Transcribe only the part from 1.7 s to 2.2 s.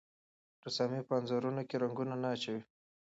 رنګونه